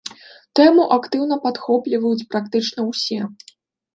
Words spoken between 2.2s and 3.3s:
практычна ўсе.